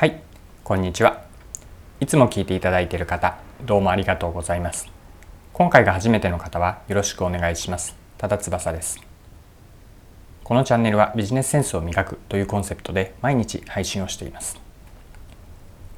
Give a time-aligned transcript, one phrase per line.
[0.00, 0.18] はい
[0.64, 1.26] こんにちは。
[2.00, 4.88] いつも聞いていただいている方どうもありがとうございます。
[5.52, 7.94] 今回が初めての方はよろしくお願いします。
[8.16, 8.98] ただ翼です。
[10.42, 14.58] このチャンネルはビジネスセンスを磨くというコンセプトで毎日配信をしています。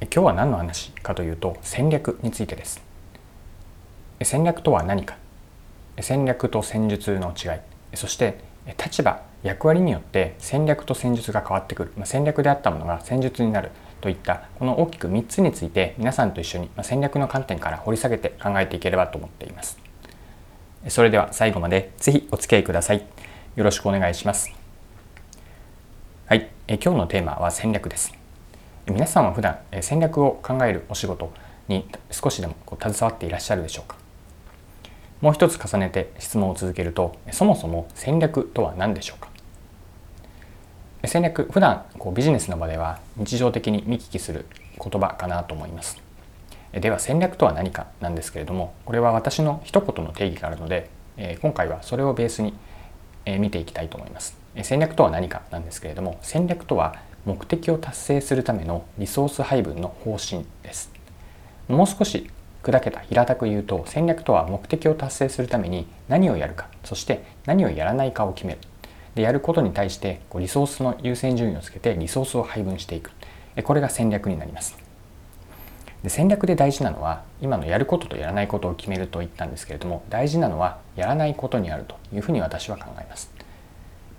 [0.01, 2.83] 今日は何の話かというと戦略についてです。
[4.21, 5.15] 戦略とは何か。
[6.01, 7.95] 戦略と戦術の違い。
[7.95, 8.39] そして
[8.77, 13.71] 立場役割によって戦略と戦術が変わってくる、まあ、戦略であったものが戦術になる。
[14.03, 19.79] といったこの大きく3つについて皆さんと一緒に戦略の観点から掘り下げて考えていければと思っています。
[20.89, 23.05] それでは最後までぜひお付き合いください。
[23.55, 24.51] よろしくお願いします。
[26.25, 26.49] はい。
[26.67, 28.13] え今日のテーマは戦略です。
[28.87, 31.31] 皆さんは普段戦略を考えるお仕事
[31.69, 33.95] に少しでもこう携わっていらっしゃるでしょうか？
[35.21, 39.29] もう一つ重ねて質問を続けるとそもそも戦略とは何でしょうか？
[41.05, 44.45] 戦略普段こうビジネスの場では日常的に見聞きする
[44.81, 46.01] 言葉かなと思います。
[46.71, 50.89] では戦略とは何かなんですけれどもこれは私の一言の定義があるので
[51.41, 52.53] 今回はそれをベースに
[53.37, 54.37] 見ていきたいと思います。
[54.61, 56.95] 戦略とは何かなんですけれども戦略とは
[57.25, 60.89] 目的を達成するためのリソース配分の方針です。
[61.67, 62.29] もう少し
[62.63, 68.59] 砕けた平たく言うと戦略とは目的を達成するために何をやるかそして何をやらないかを決める。
[69.15, 73.11] でやることに対してこうリソースの優先順位をつけてリソースを配分していく。
[73.63, 74.75] これが戦略になります。
[76.01, 83.31] で戦略で大事なのは今のやることとやらないことを決めると言ったんですけれども大事なのはやらないことにあるというふうに私は考えます。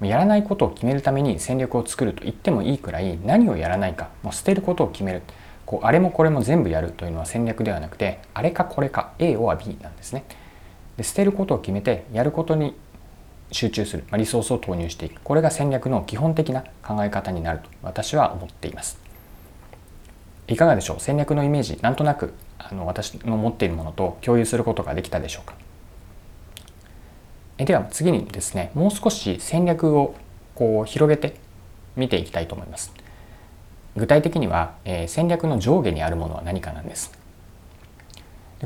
[0.01, 5.23] やらないことを決めるために戦略を作ると言ってもいいくらい何をやらないかもう捨てることを決める。
[5.67, 10.25] こうあれもこれも全部やるというのは戦略ではなくてあれかこれか A は B なんですね。
[10.97, 12.77] で捨てることを決めてやることに
[13.53, 15.21] 集中する、まあ、リソースを投入していく。
[15.23, 18.99] これが戦略の基本的な考え方になると私は思っています。
[20.49, 20.97] いかがでしょう？
[21.01, 25.55] 戦略のイメージなんとなくあの私の持っているものと共有することができたでしょうか？
[27.59, 30.15] えでは次にですねもう少し戦略を
[30.55, 31.37] こう広げて
[31.97, 32.93] 見ていきたいと思います。
[33.97, 37.17] 具体的には、えー、戦略の上下にあるものは何かなんです。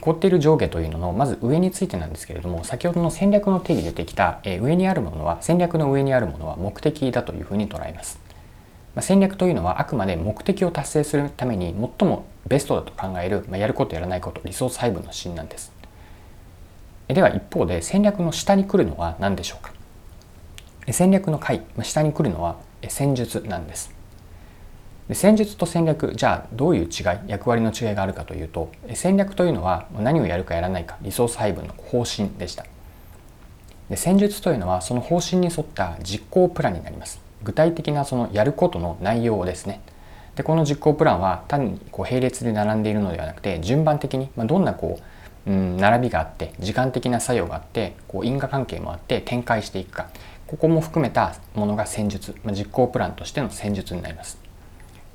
[0.00, 8.20] 凍っている上下というののまず上についてなんですけれども先ほどの戦略の定義で出てきた、え上にあるものは戦略の上にあるものは目的だというふうに捉えます、
[8.94, 15.72] まあ、戦略というのはあくまで目的を達成するために最もベストだと考える、まあ、やることやらないことリソース配分の指針なんです。
[17.08, 19.72] では一方で戦略の下に来るのは何でしょうか？
[20.90, 23.97] 戦略の回下に来るのは戦術なんです。
[25.08, 26.88] で戦術と戦略じゃあどういう違い
[27.28, 32.66] 役割の違いがあるかというと戦略というのは何をやるかやらないかリソース配分の方針でした。
[33.88, 37.20] で戦術というのはその方針に沿った実行プランになります。
[37.42, 39.80] 具体的なそのやることの内容ですね。
[40.36, 45.00] でこの実行プランは単にこう並列で並んでいるのではなくて順番的に、まあ、どんなこ
[45.46, 50.10] う、うん、並びがあって時間的な作用があってこう因果関係もあって展開していくか。
[50.46, 54.47] ここも含めたものが戦術、まあ、実行プランとしての戦術になります。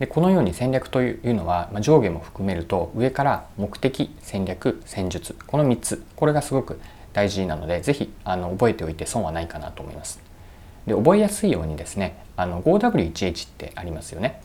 [0.04, 6.78] でこのように戦略というのは、まあ、上下も含めると上から目的戦略戦術この3つこれがすごく
[7.14, 10.20] 大事なので是非覚えておいて損はないかなと思います。
[10.86, 14.42] で覚えやすいようにですねあの 5W1H ってありますよね。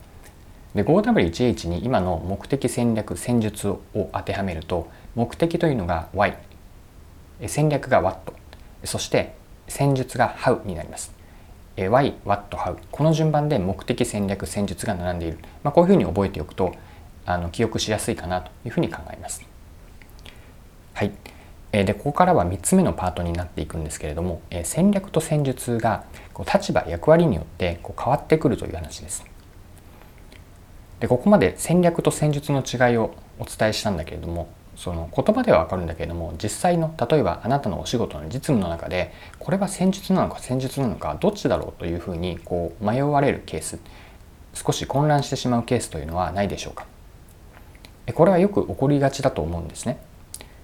[0.77, 6.39] で 5W1H に今の目的戦略戦術を当てはめると目的というのが Y
[7.49, 8.33] 戦略が What
[8.85, 9.35] そして
[9.67, 11.18] 戦術が How になります。
[11.87, 16.75] Why, What, How この順番で目的戦略戦術が並んでいる、まあ、こういうふうに覚えておくと
[17.25, 19.47] あの記憶しやすいかなというふうに考えます。
[20.95, 21.13] はい、
[21.71, 29.25] でここからは3つ目のパートになっていくんですけれども戦略と戦術がこう立場役割によってこう変わってくるという話です。
[30.99, 43.81] でここまで戦略と戦術の違いをお伝えしたんだけれどもその言葉ではわかるんだけれども実際の例えばあなたのお仕事の実務の中でこれは戦術なのか戦術なのかどっちだろうというふうにこう迷われるケース
[44.55, 46.87] 少し混乱してしまうケースというのはないでしょうか。
[48.15, 49.99] これはよく起こりがちだと思うんですね。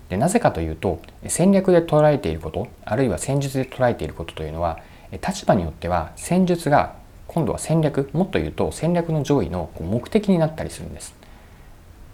[0.09, 4.79] でなぜかというと戦略で捉えていることあるいは戦術で捉えていることというのは
[5.11, 6.95] 立場によっては戦術が
[7.27, 11.24] 今度は戦略もっと言うと戦略の上位の目的になったりするんです。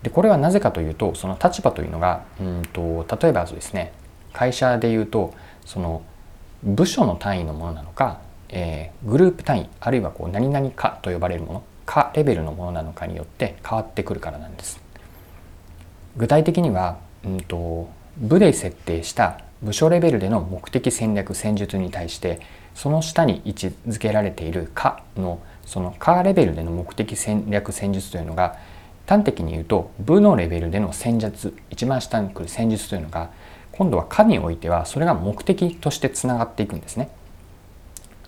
[0.02, 3.92] でこれはなぜかというとその立場というのがうんと例えばですね
[4.32, 6.02] 会社でいうとその
[6.62, 14.80] 部署の単位のものなのか、えー、グループ単位あるいはこう何々かと呼ばれるものかレベルのものなのかによって変わってくるからなんです。
[16.16, 17.88] 具体的には、うんと、
[18.18, 22.40] 部で設定した部署レベルでの目的戦略戦術に対して
[22.74, 28.56] その下に位置づけられている「か」のそのカーレベルでの目的戦略戦術というのが
[29.10, 33.32] 端的に言うと部のレベルでの戦術一番下に来る戦術というのが
[33.72, 37.10] 今度は科においてはそれが目的としてつながっていくんですね。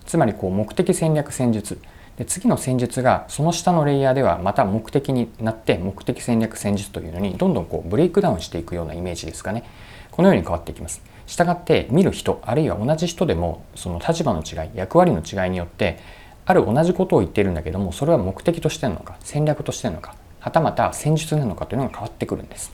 [0.05, 1.79] つまりこう目的戦略戦術。
[2.17, 9.63] で次の戦術がその下のレイヤーではまた目的になって目的戦略戦術というのにどんどんこうブレイクダウンしていくようなイメージですかね。
[10.11, 11.01] このように変わっていきます。
[11.27, 15.97] したがって見る人あるいは同じ人でもその立場の違い役割の違いによって
[16.45, 22.73] ある同じことを言っているんだけどもそれは目的としてなのか戦略としてなのかはたまた戦術なのかというのが変わってくるんです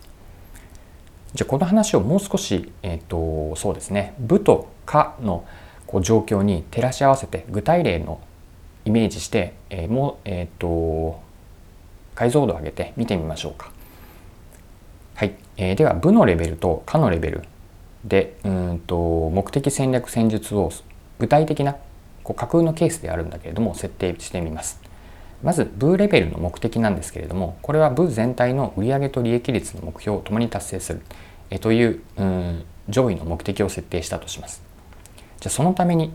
[1.36, 5.46] じゃあこの話をもう少し、えーと、そうですね部と科の
[5.86, 8.20] こう状況に照らし合わせて具体例の
[8.86, 11.22] イメージして、えー、もうえっ、ー、と
[12.16, 13.72] 解像度を上げて見てみましょうか。
[15.14, 17.44] はい、えー、では部のレベルと科のレベル
[18.04, 20.72] でうんと目的戦略戦術を
[21.20, 21.76] 具体的な
[22.24, 24.89] こう架空のケースであるんだけれども設定してみます。
[25.44, 31.02] まず部レベルの目的なんですけれどもこれは部全体の売上と利益率の目標を共に達成する
[31.50, 34.64] えといううん上位の目的を設定したとします。
[35.40, 36.12] じゃあそのために、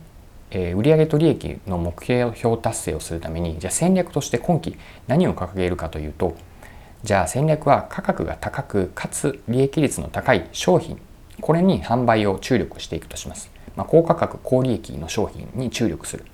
[0.50, 4.76] えー、売上と利益の目標達成をするためにじゃあ戦略として今期
[5.06, 6.37] 何を掲げるかというと
[7.05, 11.00] じゃあ戦略は価格が高くかつ利益率の高い商品
[11.41, 13.50] これに販売を注力していくとします。
[13.77, 16.25] まあ、高価格高利益の商品に注力する。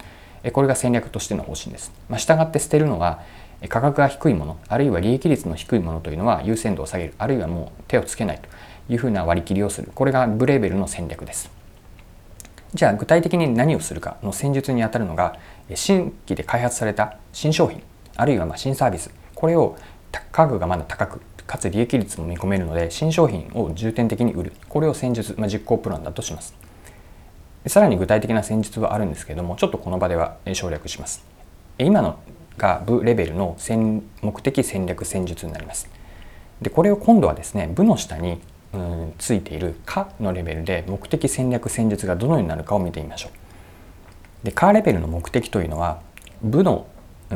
[0.53, 1.93] これが戦略としての方針です。
[2.09, 3.21] まあ、従って捨てるのは
[3.69, 8.49] 価格が低いものあるいは利益率の低いものというのは優先度を下げるあるいはもう手をつけないと
[8.93, 11.51] いうふうな割り切りをするこれがブレーベルの戦略です。
[12.73, 15.37] じゃあ具体的に何をするかの戦術にあたるのが
[15.75, 17.83] 新規で開発された新商品
[18.17, 19.77] あるいはま新サービスこれを
[20.13, 26.55] 価格がまだ高くかつ利益率も見込めるので新商品を重点的に売るこれを戦術、まあ、実行プランだとします
[27.67, 31.25] さらに具体的な戦術はあるんですけどもちょっとこの場では省略します。
[31.79, 32.19] 今の
[32.57, 33.57] が部レベルの
[34.23, 35.89] 目的戦略戦術になります。
[36.61, 38.41] でこれを今度はですね部の下に
[38.73, 43.31] うんついている「か」のレベルで目的戦略戦術がどのようになるかを見てみましょ
[44.43, 44.45] う。
[44.45, 46.01] で「か」レベルの目的というのは
[46.43, 46.87] 部の、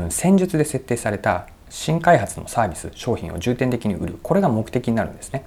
[0.09, 4.19] 戦術で設定された新開発のサービス商品を重点的に売る。
[4.23, 5.45] これが目的になるんですね。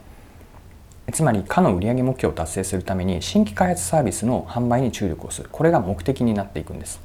[1.12, 5.50] つまりかの売上目標を達成するために新規開発サービスの販売に注力をする。
[5.52, 7.00] これが目的になっていくんです。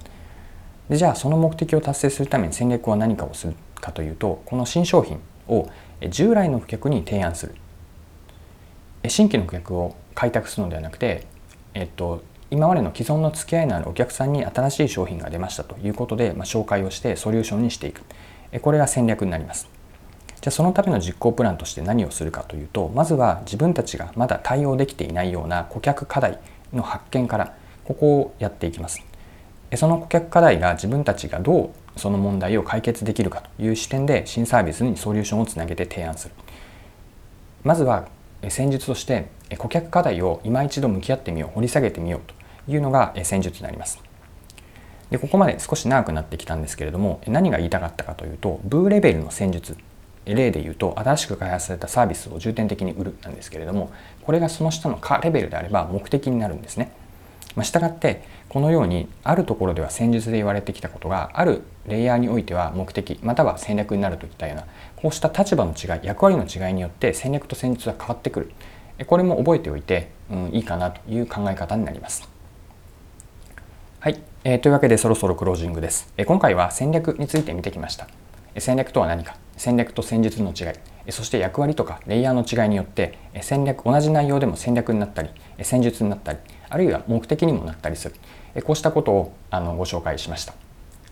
[0.88, 5.68] でじゃあその目的を達成するために戦略は何かをするかというとこの新商品を
[6.10, 7.54] 従来の顧客に提案する。
[9.08, 11.26] 新規の顧客を開拓するのではなくて、
[11.74, 18.02] えっと、今までの既存の付き合いのあるお客さんに新しい商品が出ましたということで、まあ、紹介をしてソリューションにしていく。
[18.60, 19.68] これが戦略になります。
[20.42, 26.40] じゃあそのための実行プランとして何をするかというとまずは自分たちがまだ対応できていないような顧客課題
[26.72, 27.54] の発見から
[27.84, 29.00] ここをやっていきます。
[29.76, 36.34] その顧客課題が自分たちがどうその問題を解決できるかという視点で新サービスにソリューションをつなげて提案する。
[37.62, 38.08] まずは
[38.48, 42.34] 戦術として顧客課題を今一度向き合ってみよう掘り下げてみようと
[42.70, 44.00] いうのが戦術になります。
[45.10, 49.76] でここまで少し長くなってきたんですけれども何が言いたかったかというとブーレベルの戦術。
[50.26, 53.92] 例で言うと新しく開発されたサービスを重点的に売るなんですけれども
[54.22, 56.92] これがその下の可レベルであれば目的になるんですね。
[57.54, 64.64] まあ、したがってこのようにあるところでは戦術で言われてきたことがあるレイヤーにおいては目的または戦略になるといったような
[64.96, 68.52] こうした立場の違い役割の違いによって戦略と戦術は変わってくる
[69.06, 72.28] これも覚えておいて、うん、いいかなという考え方になります。
[74.00, 78.08] はい、えー、というわけでそろそろクロージングです、え、今回は戦略について見てきました。
[78.58, 80.64] 戦略とは何か戦略と戦術の違
[81.08, 85.30] いそして役割とかレイヤーの違いによって戦略同じ内容でも戦略になったり
[85.62, 88.14] 戦術になったりあるいは目的にもなったりする。
[88.64, 90.54] こうしたことをあのご紹介しました。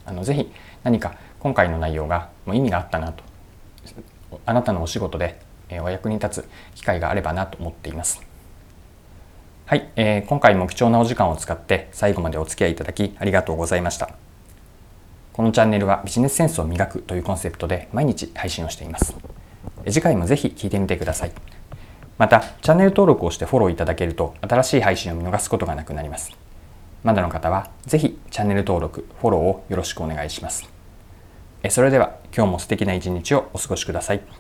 [0.04, 0.50] あのぜひ
[0.82, 3.22] 何か今回の内容がもう意味があったなと
[4.46, 5.38] あなたのお仕事で
[5.82, 8.22] お役に立つ機会があればなと思っています。
[9.66, 14.29] はい、えー、今回も貴重なお時間を使って最後までお付き合いいただきありがとうございました。
[15.32, 19.14] このチャンネルはビジネスセンスを磨くというコンセプトで毎日配信をしています。
[19.86, 21.32] 次回もぜひ聴いてみてください。
[22.18, 26.32] また、チャンネル登録をしてフォローいただけると新しい配信を見逃すことがなくなります。
[27.02, 30.68] まだの方はぜひチャンネル登録、フォローをよろしくお願いします。
[31.68, 34.39] それでは今日も素敵な一日をお過ごしください。